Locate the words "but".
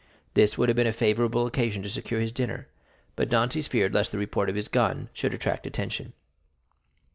3.15-3.29